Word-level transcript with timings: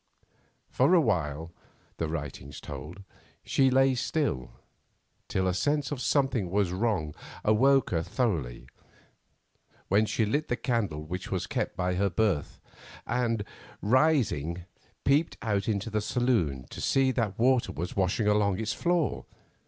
For 0.71 0.95
a 0.95 0.99
while, 0.99 1.51
the 1.97 2.07
writing 2.07 2.51
told, 2.53 3.03
she 3.43 3.69
lay 3.69 3.93
still, 3.93 4.49
till 5.27 5.47
a 5.47 5.53
sense 5.53 5.89
that 5.89 5.99
something 5.99 6.49
was 6.49 6.71
wrong 6.71 7.13
awoke 7.45 7.91
her 7.91 8.01
thoroughly, 8.01 8.67
when 9.89 10.07
she 10.07 10.25
lit 10.25 10.47
the 10.47 10.55
candle 10.55 11.03
which 11.03 11.29
she 11.29 11.39
kept 11.47 11.77
by 11.77 11.93
her 11.93 12.09
berth, 12.09 12.59
and, 13.05 13.43
rising, 13.79 14.65
peeped 15.03 15.37
out 15.43 15.67
into 15.69 15.91
the 15.91 16.01
saloon 16.01 16.65
to 16.71 16.81
see 16.81 17.11
that 17.11 17.37
water 17.37 17.71
was 17.71 17.95
washing 17.95 18.25
along 18.25 18.57
its 18.59 18.73
floor. 18.73 19.25